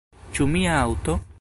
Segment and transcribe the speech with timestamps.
[0.37, 1.19] Ĉu mia aŭto?